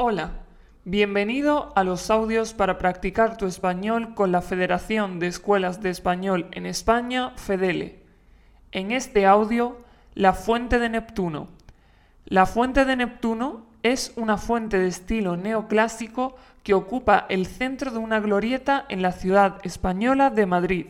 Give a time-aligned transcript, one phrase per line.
[0.00, 0.30] Hola,
[0.84, 6.46] bienvenido a los audios para practicar tu español con la Federación de Escuelas de Español
[6.52, 8.00] en España, FEDELE.
[8.70, 9.76] En este audio,
[10.14, 11.48] la fuente de Neptuno.
[12.26, 17.98] La fuente de Neptuno es una fuente de estilo neoclásico que ocupa el centro de
[17.98, 20.86] una glorieta en la ciudad española de Madrid.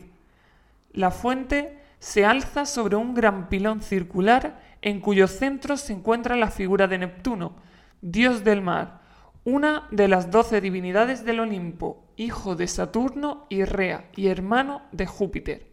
[0.93, 6.51] La fuente se alza sobre un gran pilón circular en cuyo centro se encuentra la
[6.51, 7.55] figura de Neptuno,
[8.01, 9.01] dios del mar,
[9.45, 15.07] una de las doce divinidades del Olimpo, hijo de Saturno y Rea y hermano de
[15.07, 15.73] Júpiter.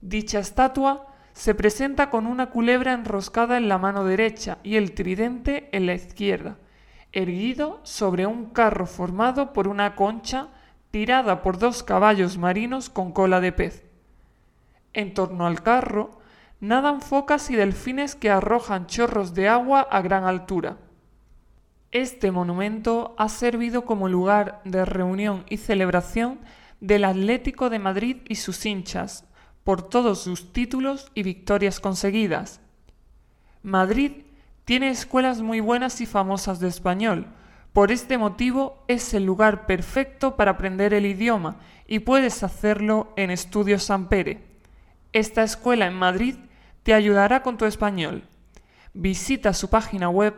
[0.00, 5.68] Dicha estatua se presenta con una culebra enroscada en la mano derecha y el tridente
[5.72, 6.56] en la izquierda,
[7.12, 10.48] erguido sobre un carro formado por una concha
[10.90, 13.84] tirada por dos caballos marinos con cola de pez.
[14.94, 16.18] En torno al carro
[16.60, 20.78] nadan focas y delfines que arrojan chorros de agua a gran altura.
[21.90, 26.38] Este monumento ha servido como lugar de reunión y celebración
[26.80, 29.24] del Atlético de Madrid y sus hinchas,
[29.64, 32.60] por todos sus títulos y victorias conseguidas.
[33.62, 34.24] Madrid
[34.66, 37.26] tiene escuelas muy buenas y famosas de español.
[37.72, 43.30] Por este motivo es el lugar perfecto para aprender el idioma y puedes hacerlo en
[43.30, 44.42] Estudios Sampere.
[45.14, 46.36] Esta escuela en Madrid
[46.82, 48.24] te ayudará con tu español.
[48.92, 50.34] Visita su página web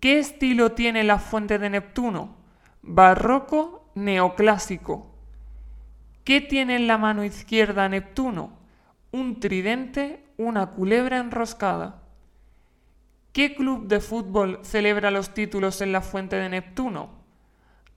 [0.00, 2.36] ¿Qué estilo tiene la fuente de Neptuno?
[2.82, 5.06] Barroco neoclásico.
[6.24, 8.52] ¿Qué tiene en la mano izquierda Neptuno?
[9.12, 12.02] Un tridente, una culebra enroscada.
[13.32, 17.10] ¿Qué club de fútbol celebra los títulos en la fuente de Neptuno?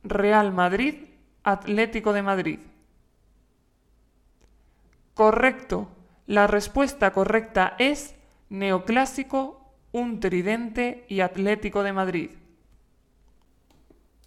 [0.03, 0.95] Real Madrid,
[1.43, 2.59] Atlético de Madrid.
[5.13, 5.89] Correcto.
[6.25, 8.15] La respuesta correcta es
[8.49, 12.31] neoclásico, un tridente y Atlético de Madrid.